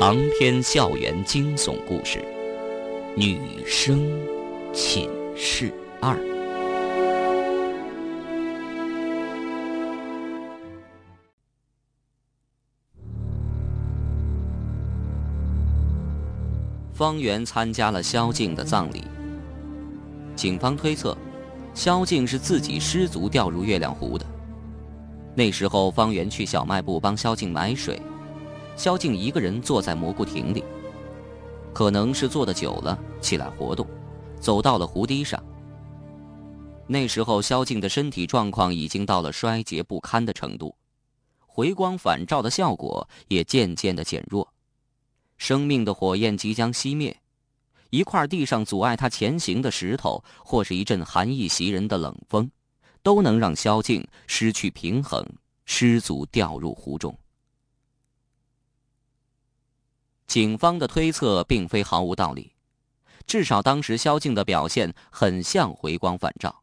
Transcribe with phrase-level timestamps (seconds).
[0.00, 2.20] 长篇校园惊悚故事，
[3.16, 4.08] 《女生
[4.72, 6.14] 寝室二》。
[16.94, 19.02] 方圆参加了萧静的葬礼。
[20.36, 21.18] 警方推测，
[21.74, 24.24] 萧静是自己失足掉入月亮湖的。
[25.34, 28.00] 那时候，方圆去小卖部帮萧静买水。
[28.78, 30.62] 萧静一个人坐在蘑菇亭里，
[31.74, 33.84] 可能是坐的久了，起来活动，
[34.40, 35.42] 走到了湖堤上。
[36.86, 40.72] 那时候，萧静的身体状况已经到了衰竭不堪的程度，
[41.44, 44.48] 回光返照的效果也渐渐的减弱，
[45.38, 47.14] 生命的火焰即将熄灭。
[47.90, 52.48] 一块地上阻碍他前行的石头，或是一阵寒意袭人的冷风，
[53.02, 55.26] 都能让萧静失去平衡，
[55.64, 57.12] 失足掉入湖中。
[60.28, 62.52] 警方的推测并非毫无道理，
[63.26, 66.62] 至少当时萧静的表现很像回光返照，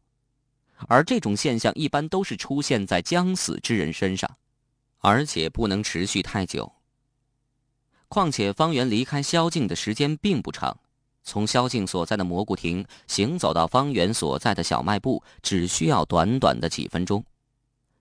[0.86, 4.30] 而这种现象一般都是出现在将死之人身上，
[4.98, 6.72] 而且不能持续太久。
[8.06, 10.78] 况且方圆离开萧静的时间并不长，
[11.24, 17.24] 从萧静所在的蘑菇亭行走到方圆所在的小卖部只需要短短的几分钟，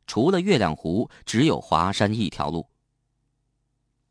[0.06, 2.68] 除了月亮湖，只有华山一条路。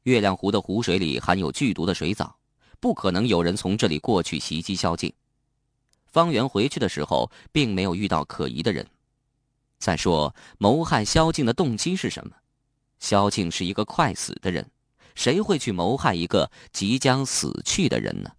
[0.04, 2.36] 月亮湖的湖水里含有剧毒的水藻，
[2.78, 5.12] 不可能有人从这里过去袭击萧静。
[6.06, 8.86] 方圆回去的时候，并没有遇到可疑的人。
[9.78, 12.36] 再说，谋害萧静的动机是什么？
[13.00, 14.70] 萧静是一个快死的人，
[15.14, 18.30] 谁会去谋害一个即将死去的人呢？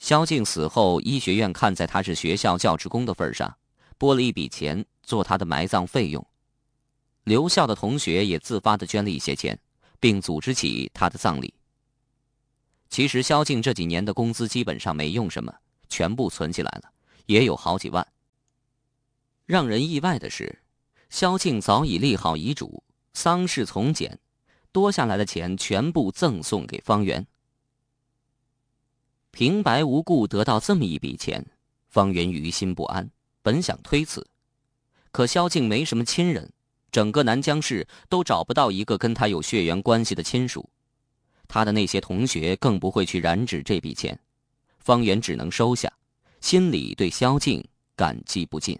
[0.00, 3.56] 萧静死后，医学院看在他是学校教职工的份上，
[3.96, 6.24] 拨了一笔钱做他的埋葬费用。
[7.24, 9.58] 留校的同学也自发的捐了一些钱，
[9.98, 11.52] 并组织起他的葬礼。
[12.88, 15.52] 其实萧静这几年的工资基本上没用什么，
[15.88, 16.92] 全部存起来了，
[17.26, 18.06] 也有好几万。
[19.46, 20.62] 让人意外的是，
[21.10, 22.82] 萧静早已立好遗嘱，
[23.14, 24.18] 丧事从简，
[24.70, 27.26] 多下来的钱全部赠送给方圆。
[29.30, 31.44] 平白无故得到这么一笔钱，
[31.88, 33.10] 方圆于心不安，
[33.42, 34.24] 本想推辞，
[35.10, 36.52] 可萧静没什么亲人。
[36.94, 40.70] 整个南江市都找不到一个跟他有血缘关系的亲属，
[41.48, 44.16] 他的那些同学更不会去染指这笔钱，
[44.78, 45.92] 方圆只能收下，
[46.40, 47.60] 心里对萧静
[47.96, 48.78] 感激不尽。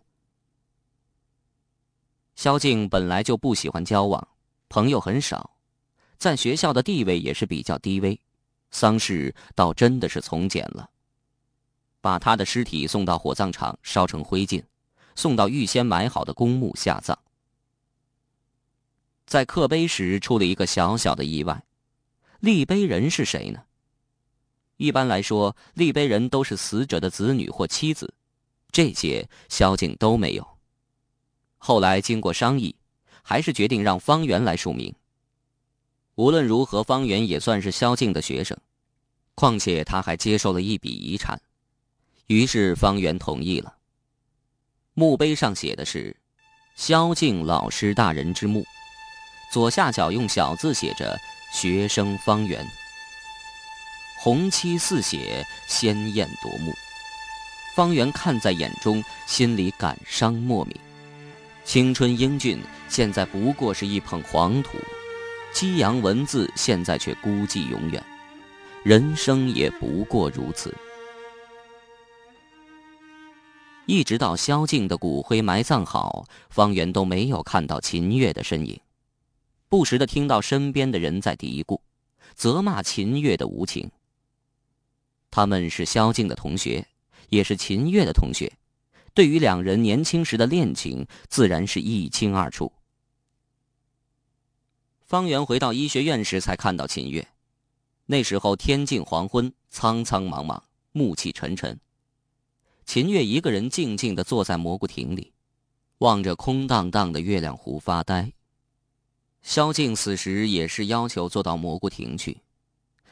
[2.36, 4.28] 萧静本来就不喜欢交往，
[4.68, 5.50] 朋友很少，
[6.16, 8.16] 在学校的地位也是比较低微，
[8.70, 10.88] 丧事倒真的是从简了，
[12.00, 14.62] 把他的尸体送到火葬场烧成灰烬，
[15.16, 17.18] 送到预先买好的公墓下葬。
[19.26, 21.64] 在刻碑时出了一个小小的意外，
[22.40, 23.62] 立碑人是谁呢？
[24.76, 28.12] 一般来说，立碑人都是死者的子女或妻子，
[28.70, 30.46] 这些萧敬都没有。
[31.58, 32.74] 后来经过商议，
[33.22, 34.94] 还是决定让方圆来署名。
[36.16, 38.56] 无论如何，方圆也算是萧敬的学生，
[39.34, 41.40] 况且他还接受了一笔遗产，
[42.26, 43.76] 于是方圆同意了。
[44.92, 46.14] 墓碑上写的是
[46.76, 48.64] “萧敬老师大人之墓”。
[49.54, 51.16] 左下角用小字写着
[51.54, 52.66] “学生方圆”，
[54.18, 56.74] 红漆似血，鲜艳夺目。
[57.76, 60.76] 方圆看在眼中，心里感伤莫名。
[61.64, 64.76] 青春英俊，现在不过是一捧黄土；
[65.52, 68.04] 激扬文字，现在却孤寂永远。
[68.82, 70.74] 人生也不过如此。
[73.86, 78.80] 一直到萧敬的骨灰埋葬好，方圆都没有看到秦月的身影。
[79.68, 81.80] 不时的听到身边的人在嘀咕，
[82.34, 83.90] 责骂秦月的无情。
[85.30, 86.86] 他们是萧静的同学，
[87.28, 88.52] 也是秦月的同学，
[89.14, 92.72] 对于两人年轻时的恋情，自然是一清二楚。
[95.04, 97.26] 方圆回到医学院时，才看到秦月。
[98.06, 100.60] 那时候天近黄昏，苍苍茫茫，
[100.92, 101.80] 暮气沉沉。
[102.84, 105.32] 秦月一个人静静的坐在蘑菇亭里，
[105.98, 108.30] 望着空荡荡的月亮湖发呆。
[109.44, 112.40] 萧静此时也是要求坐到蘑菇亭去，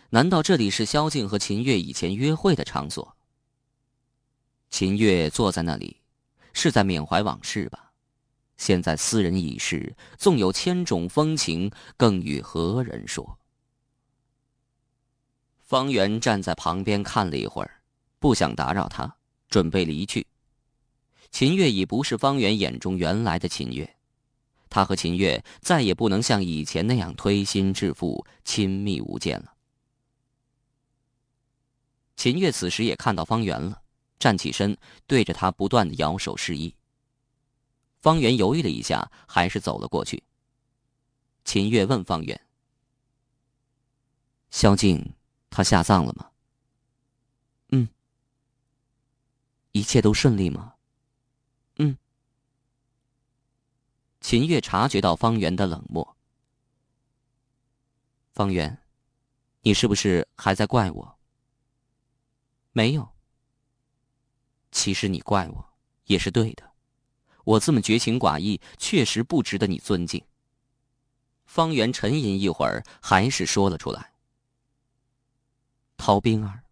[0.09, 3.15] 难道这里是萧静和秦月以前约会的场所？
[4.71, 5.99] 秦月坐在那里，
[6.55, 7.93] 是在缅怀往事吧？
[8.57, 13.39] 现在斯人已逝，纵有千种风情，更与何人说？
[15.59, 17.83] 方圆站在旁边看了一会儿，
[18.19, 19.15] 不想打扰他，
[19.51, 20.27] 准备离去。
[21.31, 23.97] 秦月已不是方圆眼中原来的秦月。
[24.73, 29.53] 他和秦月再也不能像以前那样推心置腹、亲密无间了。
[32.17, 33.83] 秦月此时也看到方圆了，
[34.19, 34.75] 站起身，
[35.07, 36.75] 对着他不断的摇手示意。
[37.99, 40.25] 方圆犹豫了一下，还是走了过去。
[41.45, 42.41] 秦月问方圆
[44.49, 45.13] ：“萧静，
[45.51, 46.31] 他下葬了吗
[47.73, 47.87] ？”“嗯。
[49.73, 50.73] ”“一切都顺利吗
[51.77, 51.95] ？”“嗯。”
[54.23, 56.17] 秦月察觉到方圆的冷漠。
[58.33, 58.81] 方圆，
[59.63, 61.19] 你是不是还在怪我？
[62.71, 63.07] 没有。
[64.71, 65.75] 其实你怪我
[66.05, 66.73] 也是对的，
[67.45, 70.25] 我这么绝情寡义，确实不值得你尊敬。
[71.45, 74.13] 方圆沉吟一会儿，还是说了出来
[75.99, 76.63] ：“陶冰儿，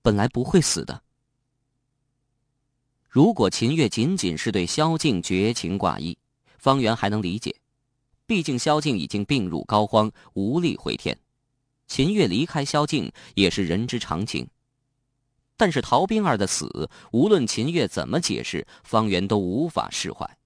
[0.00, 1.02] 本来不会死的。
[3.08, 6.16] 如果秦月仅仅是对萧静绝情寡义。”
[6.60, 7.56] 方圆还能理解，
[8.26, 11.18] 毕竟萧静已经病入膏肓，无力回天。
[11.88, 14.46] 秦月离开萧静也是人之常情。
[15.56, 20.38] 但是陶冰儿的死，无论秦月怎么解释，方圆都无法释怀。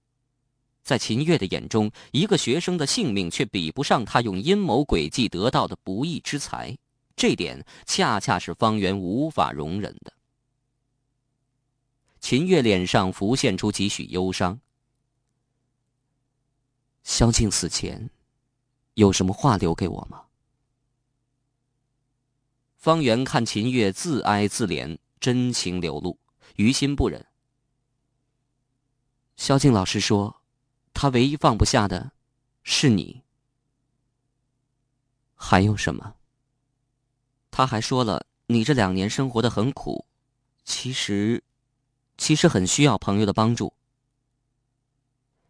[0.83, 6.77] 在秦月的眼中，一个学生的性命却比不上他用阴谋诡计得到的不义之财，
[7.15, 10.13] 这点恰恰是方圆无法容忍的。
[12.19, 14.59] 秦月脸上浮现出几许忧伤。
[17.05, 18.09] 萧静死前，
[18.95, 20.23] 有什么话留给我吗？
[22.77, 26.19] 方圆看秦月自哀自怜，真情流露，
[26.55, 27.23] 于心不忍。
[29.37, 30.41] 萧静老师说，
[30.95, 32.11] 他唯一放不下的，
[32.63, 33.21] 是你。
[35.35, 36.15] 还有什么？
[37.51, 40.07] 他还说了，你这两年生活的很苦，
[40.63, 41.43] 其实，
[42.17, 43.71] 其实很需要朋友的帮助。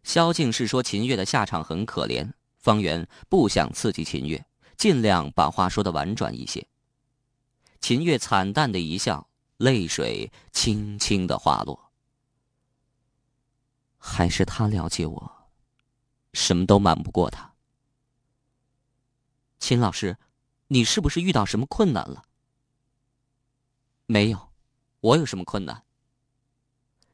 [0.06, 6.64] 萧静是说秦月的下场很可怜，方圆不想刺激秦月，尽量把话说的婉转一些。
[7.80, 11.90] 秦月惨淡的一笑，泪水轻轻的滑落。
[13.98, 15.50] 还是他了解我，
[16.32, 17.54] 什么都瞒不过他。
[19.58, 20.16] 秦老师，
[20.68, 22.22] 你是不是遇到什么困难了？
[24.06, 24.52] 没有，
[25.00, 25.84] 我有什么困难？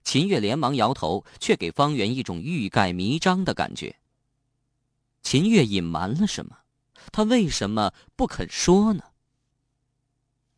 [0.05, 3.97] 秦月连忙摇头，却给方圆一种欲盖弥彰的感觉。
[5.23, 6.59] 秦月隐瞒了什么？
[7.11, 9.05] 他为什么不肯说呢？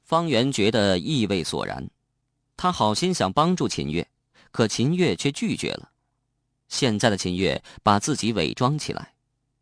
[0.02, 1.88] 方圆觉得意味索然，
[2.56, 4.08] 他好心想帮助秦月，
[4.50, 5.91] 可秦月却拒绝了。
[6.69, 9.14] 现在的秦月把自己伪装起来，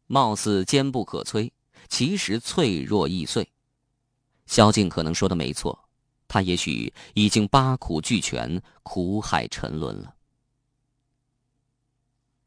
[0.07, 1.51] 貌似坚不可摧，
[1.89, 3.49] 其实脆弱易碎。
[4.47, 5.82] 萧静可能说的没错。
[6.33, 10.17] 他也许已经八苦俱全，苦海沉沦了。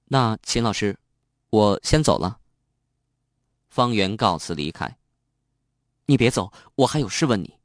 [0.05, 0.97] 那秦老师，
[1.51, 2.39] 我先走了。
[3.69, 4.97] 方圆告辞离开。
[6.07, 7.59] 你别走，我还有事问你。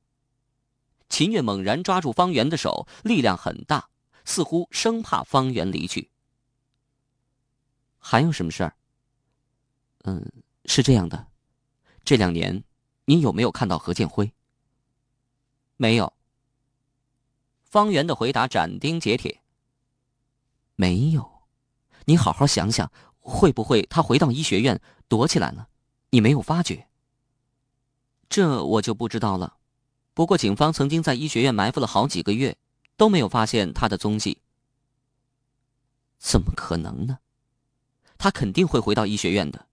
[1.08, 3.88] 秦月猛然抓住方圆的手，力量很大，
[4.26, 6.10] 似乎生怕方圆离去。
[7.98, 8.76] 还有什么事儿？
[10.02, 10.30] 嗯，
[10.66, 11.28] 是这样的，
[12.04, 12.62] 这两年，
[13.06, 14.30] 你有没有看到何建辉？
[15.80, 16.12] 没有。
[17.64, 19.40] 方圆的回答斩钉截铁。
[20.76, 21.40] 没有，
[22.04, 24.78] 你好好想想，会不会他回到医学院
[25.08, 25.68] 躲起来了？
[26.10, 26.86] 你没有发觉？
[28.28, 29.56] 这我就不知道了。
[30.12, 32.58] 不过警方曾经在医学院埋伏了好几个月，
[32.98, 34.42] 都没有发现他的踪迹。
[36.18, 37.20] 怎么可能呢？
[38.18, 39.66] 他肯定会回到医学院的。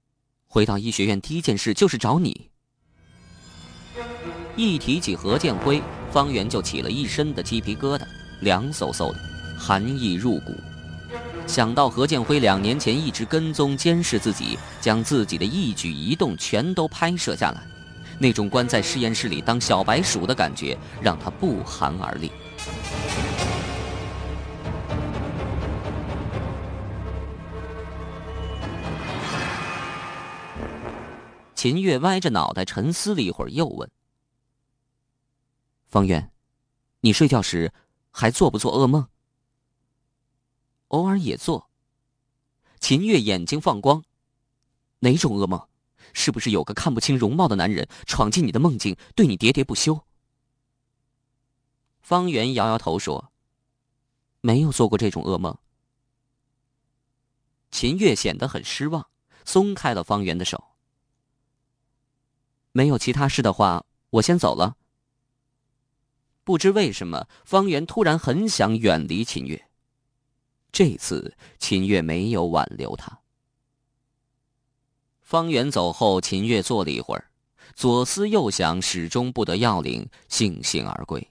[0.48, 2.50] 回到医学院第一件事就是找你。
[4.55, 8.02] 一提起何建辉，方圆就起了一身的鸡皮疙瘩，
[8.42, 9.20] 凉飕飕的，
[9.58, 10.56] 寒意入骨。
[11.46, 17.62] 想到何建辉两年前一直跟踪监视自己，将自己的一举一动全都拍摄下来，
[18.20, 22.32] 那种关在实验室里当小白鼠的感觉，让他不寒而栗。
[31.56, 33.90] 秦月歪着脑袋沉思了一会儿，又问。
[35.88, 36.32] 方圆，
[37.01, 37.74] 你睡觉时
[38.12, 39.08] 还做不做噩梦？
[40.89, 41.70] 偶尔也做。
[42.79, 44.03] 秦月眼睛放光，
[45.00, 45.67] 哪种噩梦？
[46.13, 50.06] 是不是有个看不清容貌的男人闯进你的梦境，对你喋喋不休？
[52.01, 53.32] 方圆摇摇头说
[54.41, 55.58] ：“没有做过这种噩梦。”
[57.72, 59.10] 秦月显得很失望，
[59.44, 60.63] 松开了方圆的手。
[62.72, 64.77] 没有其他事的话，我先走了。
[66.48, 69.68] 不知为什么，方圆突然很想远离秦月。
[70.72, 73.20] 这次秦月没有挽留他。
[75.20, 77.30] 方圆走后，秦月坐了一会儿，
[77.75, 81.30] 左思右想，始终不得要领，悻悻而归。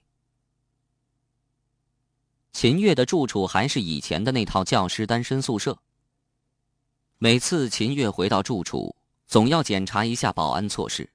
[2.51, 5.75] 秦月的住处还是以前的那套教师单身宿舍。
[7.17, 8.95] 每次秦月回到住处，
[9.25, 11.09] 总要检查一下保安措施。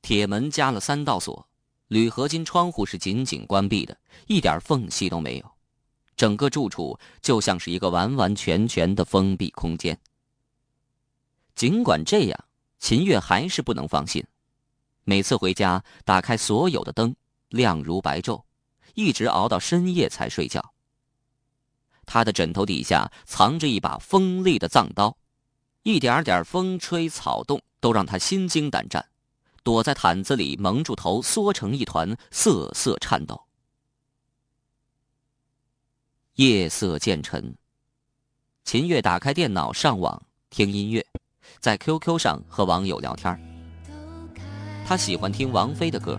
[0.00, 1.48] 铁门加了三道锁，
[1.88, 5.52] 铝合金窗户是紧紧关闭的，一点缝隙都没有。
[6.16, 9.98] 整个住处就像是一个完完全全的封闭空间。
[11.54, 12.44] 尽管这样，
[12.78, 14.24] 秦月还是不能放心。
[15.04, 17.14] 每次回家，打开所有的灯，
[17.50, 18.42] 亮如白昼，
[18.94, 20.72] 一直熬到深夜才睡觉。
[22.04, 25.16] 他的枕头底下藏着一把锋利的藏刀，
[25.82, 29.06] 一点点风吹草动都让他心惊胆战，
[29.66, 33.42] 躲在毯子里蒙住头，缩成一团，瑟瑟颤抖。
[36.36, 37.52] 夜色渐沉，
[38.62, 41.04] 秦月打开电脑上网听音乐，
[41.58, 43.36] 在 QQ 上和网友聊天。
[44.86, 46.16] 他喜欢听王菲的歌，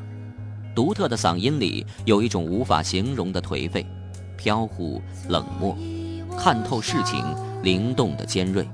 [0.76, 3.88] 独特的嗓音里有一种无法形容的颓废、
[4.36, 5.74] 飘忽、冷漠，
[6.38, 7.24] 看透事情，
[7.64, 8.68] 灵动的尖锐，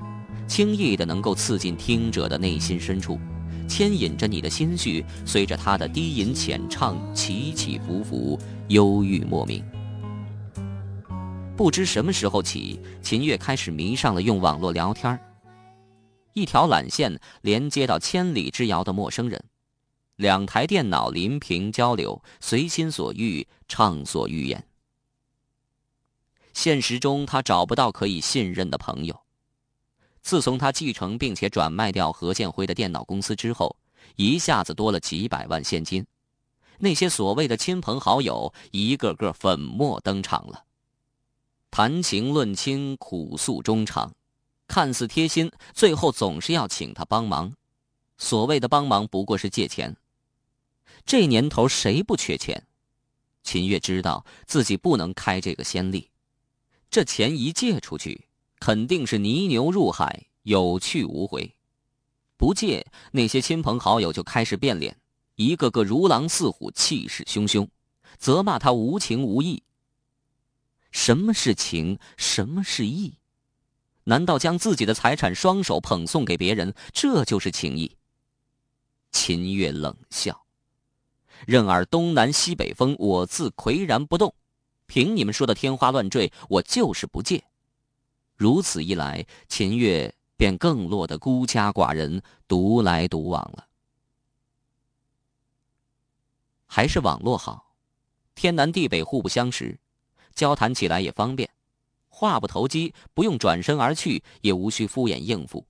[0.47, 3.19] 轻易的能够刺进听者的内心深处，
[3.67, 9.63] 牵引着你的心绪，随着他的低吟浅唱，起起伏伏，忧郁莫名。
[11.55, 15.19] 不知什么时候起，秦月开始迷上了用网络聊天
[16.33, 19.43] 一条缆线连接到千里之遥的陌生人，
[20.15, 24.65] 两台电脑临屏交流，随心所欲畅所欲言。
[26.53, 29.22] 现实中，他找不到可以信任的朋友。
[30.23, 33.75] 自从他继承并且转卖掉何建辉的电脑公司之后，
[34.15, 36.05] 一下子多了几百万现金，
[36.79, 40.63] 那些所谓的亲朋好友一个个粉墨登场了。
[41.69, 44.13] 谈情论亲，苦诉衷肠，
[44.67, 47.53] 看似贴心，最后总是要请他帮忙。
[48.17, 49.95] 所谓的帮忙，不过是借钱。
[51.05, 52.65] 这年头谁不缺钱？
[53.43, 56.09] 秦月知道自己不能开这个先例。
[56.89, 58.27] 这钱一借出去，
[58.65, 61.53] 肯定是泥牛入海，有去无回。
[62.37, 64.97] 不借，那些亲朋好友就开始变脸，
[65.35, 67.67] 一个个如狼似虎，气势汹汹，
[68.17, 69.61] 责骂他无情无义。
[70.91, 71.99] 什么是情？
[72.15, 73.15] 什么是义？
[74.05, 77.97] 难道将自己的财产双手捧送给别人，这就是情义？
[79.11, 80.45] 秦月冷笑
[81.45, 84.33] ：“任尔东南西北风，我自岿然不动。
[84.87, 87.43] 凭你们说的天花乱坠，我就是不借。
[88.35, 93.67] 如此一来，秦月便更落得孤家寡人，独来独往了。
[96.65, 97.75] 还是网络好，
[98.35, 99.79] 天南地北，互不相识。”
[100.33, 101.47] 交谈起来也方便，
[102.09, 105.63] 话不投机，不用转身而去，也无需敷衍应付。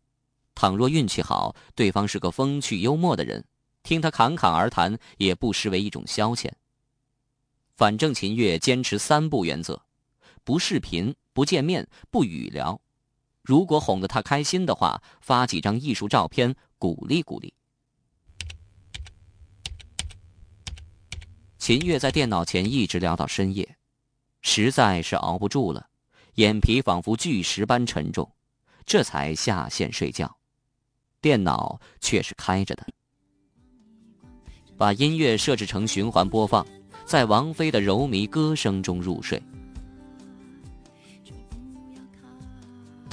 [0.55, 3.43] 倘若运气好，对方是个风趣幽默的人，
[3.84, 6.50] 听他侃侃而谈，也不失为一种消遣。
[7.75, 9.82] 反正秦月坚持三不原则：
[10.43, 12.79] 不视频、不见面、不语聊。
[13.41, 17.53] 如果哄得他开心的话，发几张艺术照片鼓励鼓励。
[21.57, 23.77] 秦月在电脑前一直聊到深夜。
[24.41, 25.88] 实在是熬不住了，
[26.35, 28.29] 眼皮仿佛巨石般沉重，
[28.85, 30.38] 这才下线睡觉。
[31.21, 32.85] 电脑却是开着的，
[34.77, 36.67] 把音乐设置成循环播放，
[37.05, 39.41] 在王菲的柔靡歌声中入睡。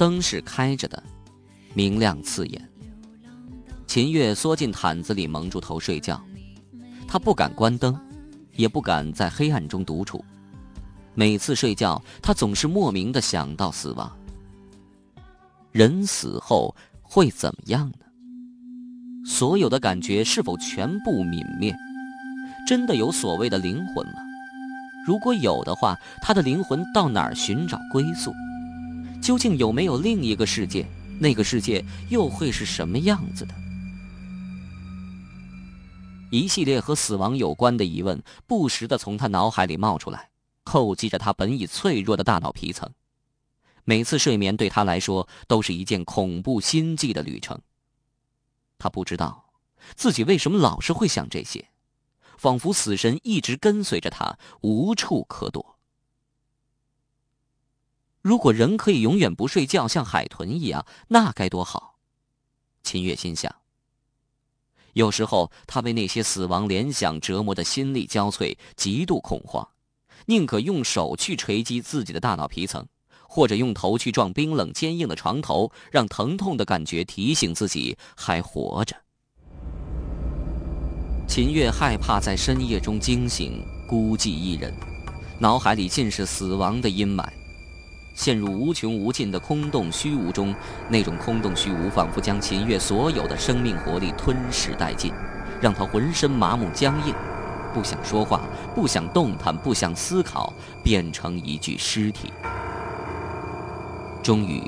[0.01, 1.03] 灯是开着的，
[1.75, 2.69] 明亮刺眼。
[3.85, 6.19] 秦月缩进毯子里，蒙住头睡觉。
[7.07, 7.95] 他不敢关灯，
[8.55, 10.25] 也不敢在黑暗中独处。
[11.13, 14.11] 每次睡觉，他总是莫名的想到死亡。
[15.71, 18.05] 人死后会怎么样呢？
[19.23, 21.71] 所有的感觉是否全部泯灭？
[22.67, 24.13] 真的有所谓的灵魂吗？
[25.05, 28.33] 如果有的话，他的灵魂到哪儿寻找归宿？
[29.21, 30.85] 究竟有没有另一个世界？
[31.19, 33.53] 那个世界又会是什么样子的？
[36.31, 40.29] 一系列和死亡有关的疑问不时的从他脑海里冒出来。
[40.63, 42.87] 叩击着他本已脆弱的大脑皮层，
[43.83, 47.59] 每次睡眠对他来说都是一件恐怖心悸的旅程。
[48.77, 49.45] 他不知道
[49.95, 51.67] 自己为什么老是会想这些，
[52.37, 55.77] 仿佛死神一直跟随着他，无处可躲。
[58.21, 61.95] 如果人可以永远不睡觉，像海豚一样，那该多好！
[62.83, 63.53] 秦月心想。
[64.93, 69.67] 有时候，他被那些死亡联想折磨的心力交瘁，极度恐慌。
[70.27, 72.85] 宁可用手去锤击自己的大脑皮层，
[73.27, 78.95] 或者用头去撞冰冷坚硬的床头，让疼痛的感觉提醒自己还活着。
[81.27, 84.71] 秦月害怕在深夜中惊醒，孤寂一人，
[85.39, 87.25] 脑海里尽是死亡的阴霾，
[88.13, 90.55] 陷入无穷无尽的空洞虚无中。
[90.89, 95.11] 那种空洞虚无仿佛将秦月所有的生命活力吞噬殆尽，
[95.61, 97.13] 让他浑身麻木僵硬，
[97.73, 98.41] 不想说话，
[98.75, 100.53] 不想动弹，不想思考，
[100.83, 102.31] 变成一具尸体。
[104.21, 104.61] 终于，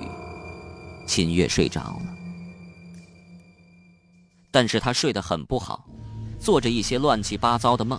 [1.06, 2.16] 秦月睡着了，
[4.50, 5.86] 但是他睡得很不好。
[6.40, 7.98] 做着一些乱七八糟的梦，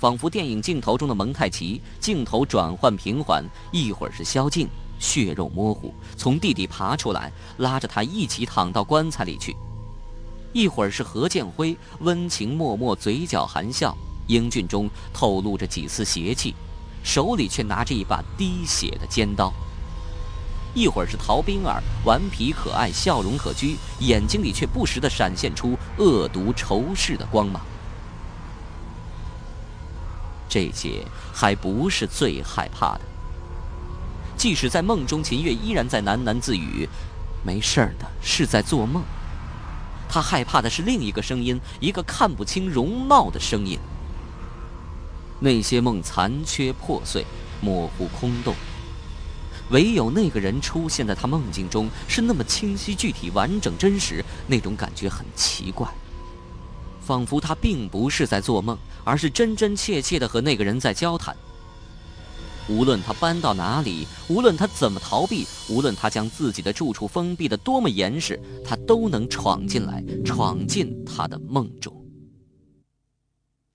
[0.00, 4.66] 仿佛电影镜头中的蒙太奇，镜头转换平缓，一会儿是萧静，
[4.98, 9.52] 血肉模糊，从地底爬出来，拉着他一起躺到棺材里去；
[10.54, 13.94] 一会儿是何建辉，温情脉脉，嘴角含笑，
[14.26, 16.54] 英俊中透露着几丝邪气，
[17.02, 19.52] 手里却拿着一把滴血的尖刀。
[20.72, 27.60] 一会儿是陶冰儿，顽皮可爱，笑容可掬，眼睛里却不时的闪现出恶毒仇视的光芒。
[30.50, 33.00] 这些还不是最害怕的。
[34.36, 36.88] 即使在梦中，秦月依然在喃喃自语
[37.46, 39.02] ：“没事儿的，是在做梦。”
[40.08, 43.78] 他害怕的是另一个声音，一个看不清容貌的声音。
[45.38, 47.24] 那些梦残缺破碎，
[47.60, 48.54] 模糊空洞。
[49.70, 55.88] 唯有那个人出现在他梦境中，是那么清晰、具体、完整、真实，那种感觉很奇怪，
[57.00, 61.34] 仿佛他并不是在做梦，而是真真切切的和那个人在交谈。
[62.68, 71.92] 无论他搬到哪里，无论他怎么逃避，无论他将自己的住处封闭的多么严实，他都能闯进来，闯进他的梦中。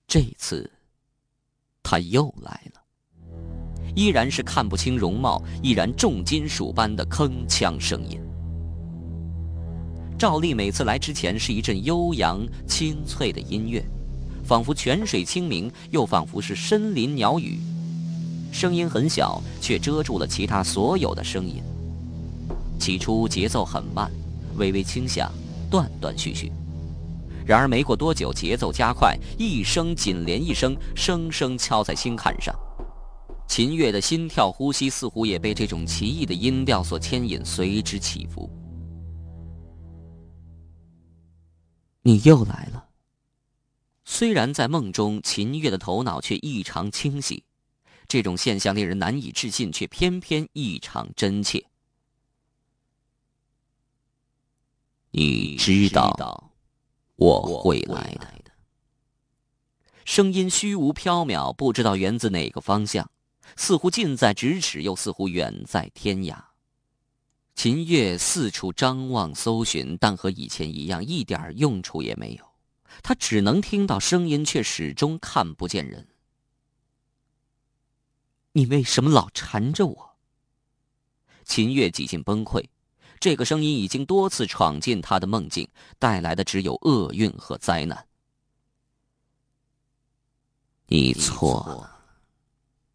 [0.06, 0.70] 这次，
[1.82, 2.80] 他又来了。
[3.94, 8.20] 依然是看不清容貌，依然重金属般的铿锵声音。
[10.18, 13.84] 赵丽每次来之前是一阵悠扬清脆的音乐，
[14.46, 17.58] 仿佛泉水清明，又仿佛是森林鸟语。
[18.50, 21.62] 声音很小，却遮住了其他所有的声音。
[22.78, 24.10] 起初节奏很慢，
[24.56, 25.30] 微微轻响，
[25.70, 26.50] 断断续续。
[27.44, 32.54] 然而没过多久，节奏加快，一声紧连一声，声声敲在心坎上。
[33.46, 38.50] 秦月的心跳、呼吸似乎也被这种奇异的音调所牵引，随之起伏。
[42.06, 42.90] 你又来了。
[44.04, 47.42] 虽然在梦中，秦月的头脑却异常清晰，
[48.06, 51.66] 这种现象令人难以置信，却偏偏异常真切。
[55.10, 56.52] 你知道，
[57.16, 58.52] 我会来的。
[60.04, 63.10] 声音虚无缥缈，不知道源自哪个方向。
[63.56, 66.40] 似乎近在咫尺，又似乎远在天涯。
[67.56, 72.44] 秦月四处张望搜寻，但和以前一样，一点用处也没有。
[73.02, 76.06] 他只能听到声音，却始终看不见人。
[78.52, 80.16] 你为什么老缠着我？
[81.44, 82.62] 秦月几近崩溃。
[83.18, 85.66] 这个声音已经多次闯进他的梦境，
[85.98, 88.06] 带来的只有厄运和灾难。
[90.86, 91.90] 你错了。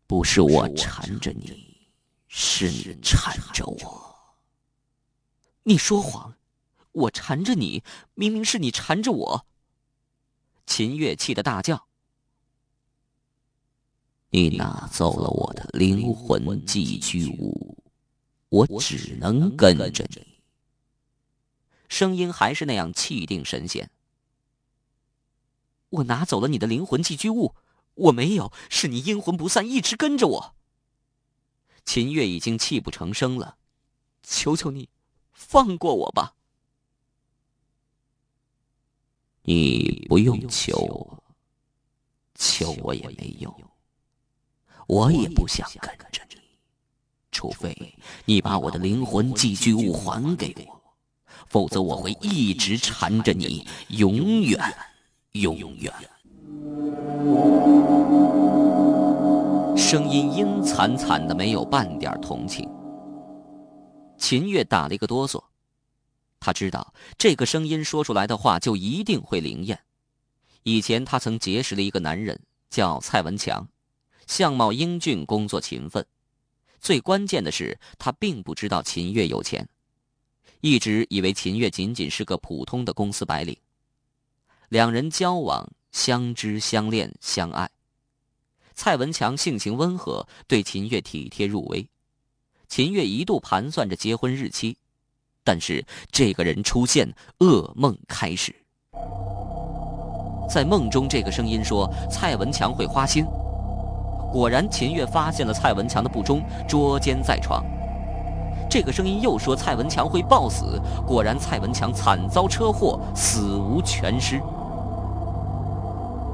[0.05, 1.75] 不是我缠着你，
[2.27, 4.11] 是你缠着我。
[5.63, 6.35] 你说谎，
[6.91, 7.83] 我缠着你，
[8.15, 9.45] 明明是你缠着我。
[10.65, 11.87] 秦月气得大叫
[14.31, 17.77] ：“你拿走了我的灵魂寄居物，
[18.49, 20.39] 我只能跟着你。”
[21.87, 23.91] 声音还是那样气定神闲。
[25.89, 27.55] 我拿走了你的灵魂寄居物。
[27.93, 30.55] 我没有，是你阴魂不散，一直跟着我。
[31.83, 33.57] 秦月已经泣不成声了，
[34.23, 34.89] 求求你，
[35.41, 36.35] 放过我吧。
[39.43, 41.23] 你不用求我，
[42.35, 43.53] 求我也没用。
[44.87, 46.37] 我也不想跟着你，
[47.31, 47.75] 除非
[48.25, 50.81] 你把我的灵魂寄居物还给我，
[51.47, 54.59] 否则我会一直缠着你，永远，
[55.31, 55.91] 永远。
[59.75, 62.69] 声音阴惨惨的，没有半点同情。
[64.21, 65.43] 秦月打了一个哆嗦，
[66.39, 69.83] 他知道这个声音说出来的话就一定会灵验。
[70.61, 73.67] 以前他曾结识了一个男人，叫蔡文强，
[74.27, 76.05] 相貌英俊，工作勤奋。
[76.79, 79.67] 最关键的是，他并不知道秦月有钱，
[80.61, 83.57] 一直以为秦月仅仅是个普通的公司白领。
[84.69, 87.67] 两人交往，相知、相恋、相爱。
[88.75, 91.85] 蔡文强性情温和，对秦月体贴入微。
[92.71, 94.77] 秦月一度盘算着结婚日期，
[95.43, 98.55] 但是这个人出现，噩梦开始。
[100.49, 103.25] 在梦中，这个声音说蔡文强会花心。
[104.31, 107.61] 果然，秦月发现了蔡文强的不忠，捉奸在床。
[108.69, 110.81] 这个声音又说蔡文强会暴死。
[111.05, 114.39] 果然，蔡文强惨遭车祸，死无全尸。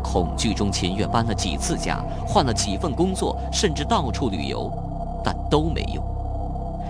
[0.03, 4.71] 恐惧中，秦月搬了几次家，换了几份工作，甚至到处旅游，
[5.23, 6.05] 但都没用。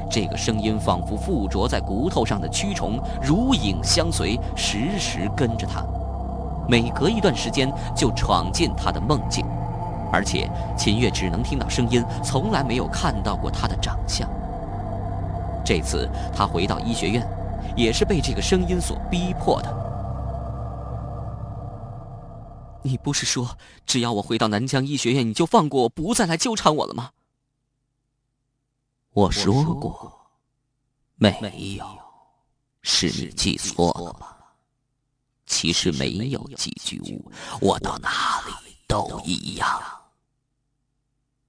[0.09, 5.85] 这个声音仿佛附着在骨头上的蛆虫，如影相随，时时跟着他，
[6.67, 9.45] 每隔一段时间就闯进他的梦境。
[10.11, 14.27] 而且，秦月只能听到声音，从来没有看到过他的长相。
[15.65, 17.27] 这次他回到医学院，
[17.75, 19.75] 也是被这个声音所逼迫的。
[22.83, 23.49] 你不是说
[23.85, 27.09] 只要我回到南疆医学院，你就放过我，不再来纠缠我了吗？
[29.17, 30.29] 我说过，
[31.15, 31.83] 没有，
[32.83, 34.53] 是你记错了吧？
[35.47, 39.67] 其实没有寄居物，我到哪里都一样。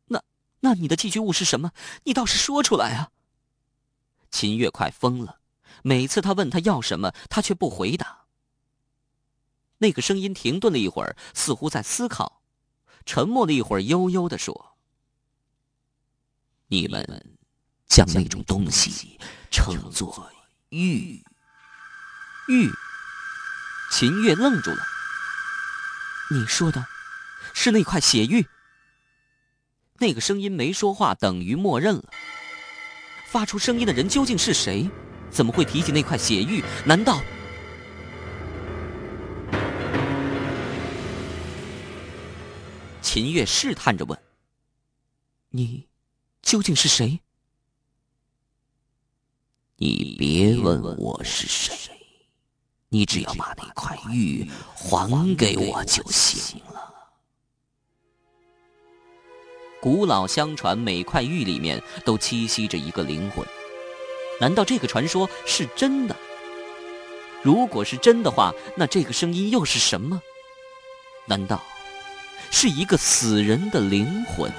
[0.07, 0.25] 那
[0.61, 1.71] 那你的寄居物是什么？
[2.05, 3.11] 你倒是说出来啊！
[4.31, 5.41] 秦月快疯了，
[5.83, 8.25] 每次他问他要什么，他却不回答。
[9.77, 12.41] 那个声音停顿了一会儿，似乎在思考，
[13.05, 14.79] 沉默了一会儿，悠悠的说
[16.69, 17.38] ：“你们
[17.89, 19.19] 将那种东西
[19.51, 20.31] 称作
[20.71, 21.23] 玉。”
[22.49, 22.71] 玉。
[23.91, 24.87] 秦月愣住了。
[26.31, 26.87] 你说的，
[27.55, 28.47] 是那块血玉？
[29.95, 32.05] 那个声音没说话，等于默认了。
[33.31, 34.89] 发出声音的人究竟是谁？
[35.31, 36.63] 怎么会提起那块血玉？
[36.85, 37.21] 难道？
[43.01, 44.19] 秦月试探着问
[45.49, 45.89] ：“你
[46.43, 47.21] 究竟是谁？”
[49.81, 51.93] 你别问我是谁，
[52.89, 56.93] 你只要把那块玉还给我就行了。
[59.81, 63.47] 古老相传，每块玉里面都栖息着一个灵魂。
[64.41, 66.17] 难道这个传说是真的？
[67.45, 70.21] 如果是真的话，那这个声音又是什么？
[71.27, 71.63] 难道？
[72.51, 74.51] 是一个死人的灵魂。